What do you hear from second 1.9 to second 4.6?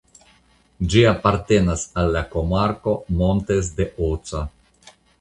al la komarko "Montes de Oca".